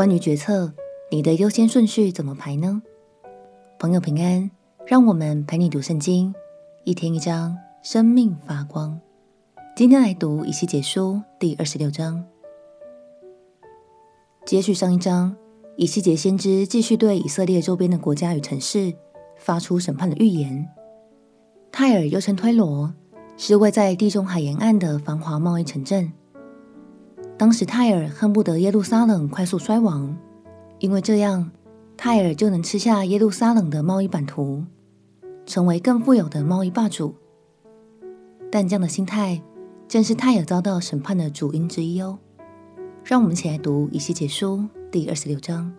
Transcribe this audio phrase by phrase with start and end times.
[0.00, 0.72] 关于决策，
[1.10, 2.80] 你的优先顺序怎么排呢？
[3.78, 4.50] 朋友平安，
[4.86, 6.34] 让我们陪你读圣经，
[6.84, 8.98] 一天一章，生命发光。
[9.76, 12.24] 今天来读以西结书第二十六章，
[14.46, 15.36] 接续上一章，
[15.76, 18.94] 以西结先知继续对以色列周边的国家与城市
[19.36, 20.66] 发出审判的预言。
[21.70, 22.94] 泰尔又称推罗，
[23.36, 26.10] 是位在地中海沿岸的繁华贸易城镇。
[27.40, 30.14] 当时泰尔恨不得耶路撒冷快速衰亡，
[30.78, 31.50] 因为这样
[31.96, 34.62] 泰尔就能吃下耶路撒冷的贸易版图，
[35.46, 37.14] 成为更富有的贸易霸主。
[38.52, 39.42] 但这样的心态
[39.88, 42.18] 正是泰尔遭到审判的主因之一哦。
[43.02, 45.72] 让我们一起来读以西结书第二十六章。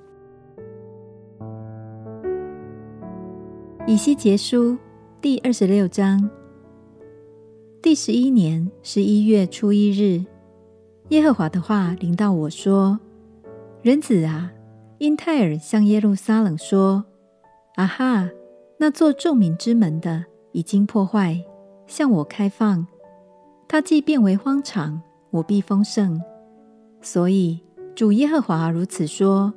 [3.85, 4.75] 以西结书
[5.21, 6.27] 第二十六章，
[7.83, 10.25] 第十一年十一月初一日。
[11.11, 12.97] 耶和华的话临到我说
[13.83, 14.49] ：“人子啊，
[14.97, 17.03] 因泰尔向耶路撒冷说
[17.75, 18.29] ：‘啊哈，
[18.77, 21.43] 那作众民之门的已经破坏，
[21.85, 22.87] 向我开放。
[23.67, 26.21] 它既变为荒场，我必丰盛。’
[27.03, 27.59] 所以
[27.93, 29.53] 主耶和华如此说：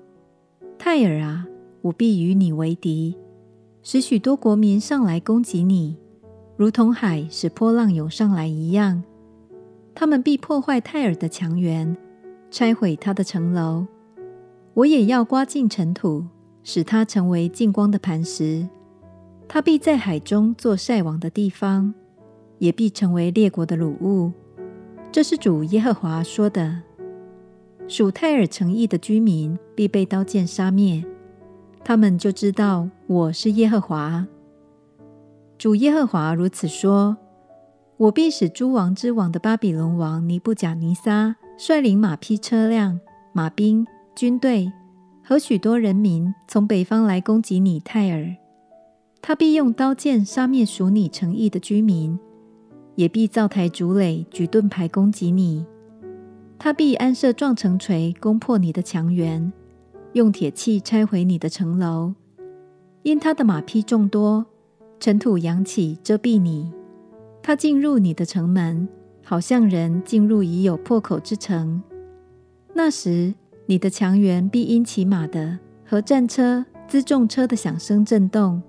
[0.76, 1.46] 泰尔啊，
[1.82, 3.16] 我必与你为敌，
[3.80, 5.96] 使许多国民上来攻击你，
[6.56, 9.04] 如同海使波浪涌上来一样。”
[9.94, 11.96] 他们必破坏泰尔的墙垣，
[12.50, 13.86] 拆毁他的城楼。
[14.74, 16.24] 我也要刮尽尘土，
[16.64, 18.68] 使他成为净光的磐石。
[19.46, 21.94] 他必在海中做晒网的地方，
[22.58, 24.32] 也必成为列国的掳物。
[25.12, 26.82] 这是主耶和华说的。
[27.86, 31.04] 属泰尔城邑的居民必被刀剑杀灭，
[31.84, 34.26] 他们就知道我是耶和华。
[35.56, 37.16] 主耶和华如此说。
[37.96, 42.98] 我必使诸王之王的巴比伦王尼布甲尼撒率领马匹、车辆、
[43.32, 44.72] 马兵、军队
[45.22, 48.34] 和许多人民从北方来攻击你泰尔。
[49.22, 52.18] 他必用刀剑杀灭属你城邑的居民，
[52.96, 55.64] 也必造台筑垒、举盾牌攻击你。
[56.58, 59.52] 他必安设撞城锤，攻破你的墙垣，
[60.14, 62.14] 用铁器拆毁你的城楼。
[63.04, 64.44] 因他的马匹众多，
[64.98, 66.72] 尘土扬起遮蔽你。
[67.46, 68.88] 他进入你的城门，
[69.22, 71.82] 好像人进入已有破口之城。
[72.72, 73.34] 那时，
[73.66, 78.62] 你的墙垣必因骑马的和战车、辎重车的响声震动。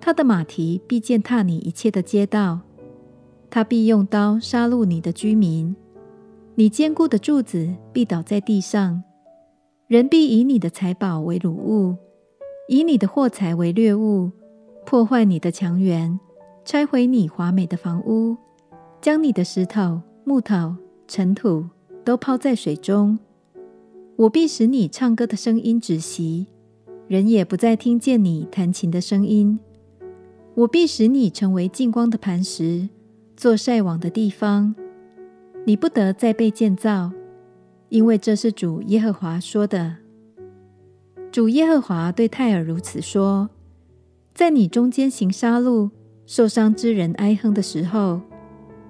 [0.00, 2.58] 他的马蹄必践踏你一切的街道。
[3.48, 5.76] 他必用刀杀戮你的居民。
[6.56, 9.04] 你坚固的柱子必倒在地上。
[9.86, 11.94] 人必以你的财宝为掳物，
[12.66, 14.32] 以你的货财为掠物，
[14.84, 16.18] 破坏你的墙垣。
[16.66, 18.36] 拆毁你华美的房屋，
[19.00, 20.74] 将你的石头、木头、
[21.06, 21.64] 尘土
[22.04, 23.16] 都抛在水中。
[24.16, 26.48] 我必使你唱歌的声音止息，
[27.06, 29.60] 人也不再听见你弹琴的声音。
[30.56, 32.88] 我必使你成为净光的磐石，
[33.36, 34.74] 做晒网的地方。
[35.66, 37.12] 你不得再被建造，
[37.90, 39.98] 因为这是主耶和华说的。
[41.30, 43.50] 主耶和华对泰尔如此说：
[44.34, 45.90] 在你中间行杀戮。
[46.26, 48.20] 受伤之人哀哼的时候，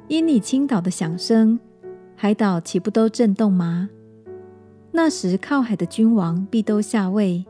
[0.08, 1.60] 因你倾倒的响声，
[2.16, 3.90] 海岛岂不都震动吗？
[4.90, 7.44] 那时靠海的君王必都下位，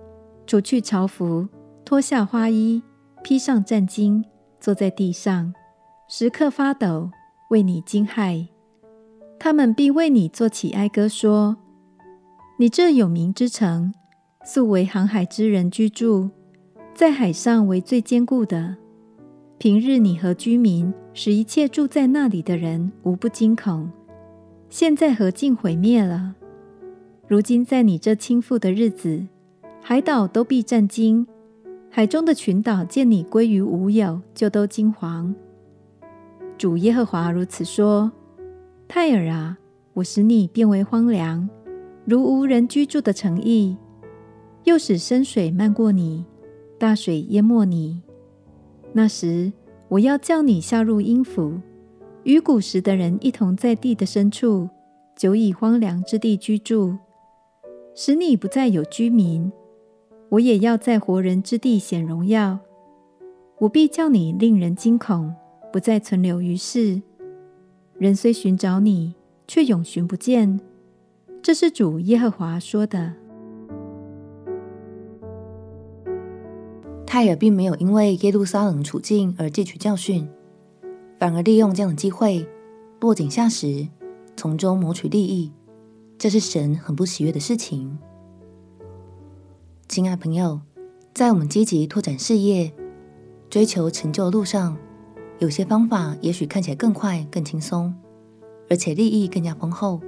[0.44, 1.46] 除去朝服，
[1.84, 2.82] 脱下花衣，
[3.22, 4.24] 披上战巾，
[4.58, 5.54] 坐在地上，
[6.08, 7.10] 时刻发抖，
[7.50, 8.48] 为你惊骇。
[9.38, 11.56] 他们必为你作起哀歌，说：
[12.58, 13.94] 你这有名之城，
[14.44, 16.30] 素为航海之人居住，
[16.92, 18.78] 在海上为最坚固的。
[19.58, 23.90] 平日你和居民，使一切住在那里的人无不惊恐。
[24.68, 26.34] 现在何竟毁灭了？
[27.26, 29.26] 如今在你这倾覆的日子，
[29.80, 31.26] 海岛都必震惊，
[31.88, 35.32] 海中的群岛见你归于无有，就都惊惶。
[36.58, 38.12] 主耶和华如此说：
[38.86, 39.56] 泰尔啊，
[39.94, 41.48] 我使你变为荒凉，
[42.04, 43.74] 如无人居住的城邑，
[44.64, 46.26] 又使深水漫过你，
[46.78, 48.02] 大水淹没你。
[48.96, 49.52] 那时，
[49.88, 51.60] 我要叫你下入阴府，
[52.22, 54.70] 与古时的人一同在地的深处，
[55.14, 56.96] 久已荒凉之地居住，
[57.94, 59.52] 使你不再有居民。
[60.30, 62.58] 我也要在活人之地显荣耀。
[63.58, 65.34] 我必叫你令人惊恐，
[65.70, 67.02] 不再存留于世。
[67.98, 69.14] 人虽寻找你，
[69.46, 70.58] 却永寻不见。
[71.42, 73.12] 这是主耶和华说的。
[77.16, 80.28] 泰尔并没有因为耶路撒冷处境而汲取教训，
[81.18, 82.46] 反而利用这样的机会
[83.00, 83.88] 落井下石，
[84.36, 85.50] 从中谋取利益。
[86.18, 87.98] 这是神很不喜悦的事情。
[89.88, 90.60] 亲爱朋友，
[91.14, 92.70] 在我们积极拓展事业、
[93.48, 94.76] 追求成就的路上，
[95.38, 97.94] 有些方法也许看起来更快、更轻松，
[98.68, 100.02] 而且利益更加丰厚，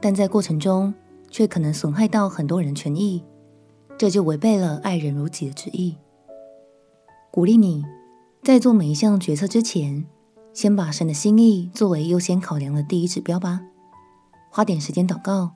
[0.00, 0.94] 但在过程中
[1.28, 3.22] 却可能损害到很多人权益，
[3.98, 5.94] 这就违背了爱人如己的旨意。
[7.34, 7.84] 鼓励你
[8.44, 10.06] 在做每一项决策之前，
[10.52, 13.60] 先把神的心意作为优先考量的第一指标吧。
[14.52, 15.50] 花点时间祷告，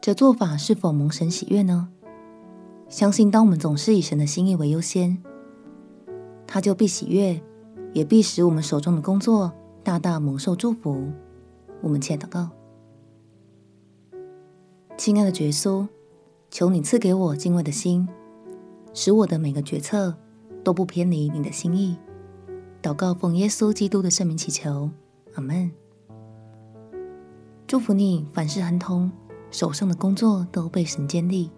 [0.00, 1.90] 这做法是否蒙神喜悦呢？
[2.88, 5.22] 相信当我们总是以神的心意为优先，
[6.46, 7.38] 他就必喜悦，
[7.92, 9.52] 也必使我们手中的工作
[9.82, 11.12] 大大蒙受祝福。
[11.82, 12.48] 我们且祷告，
[14.96, 15.86] 亲爱的耶稣，
[16.50, 18.08] 求你赐给我敬畏的心，
[18.94, 20.16] 使我的每个决策
[20.64, 21.96] 都不偏离你的心意。
[22.82, 24.90] 祷告奉耶稣基督的圣名祈求，
[25.34, 25.70] 阿门。
[27.66, 29.10] 祝福你凡事亨通，
[29.50, 31.50] 手上的工作都被神坚立。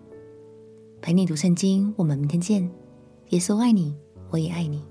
[1.01, 2.71] 陪你读圣经，我们明天见。
[3.31, 3.97] 耶稣爱你，
[4.31, 4.83] 我也爱你。